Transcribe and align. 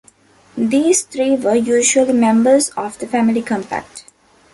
These 0.57 1.03
three 1.03 1.35
were 1.35 1.53
usually 1.53 2.11
members 2.13 2.69
of 2.69 2.97
the 2.97 3.05
Family 3.05 3.43
Compact. 3.43 4.05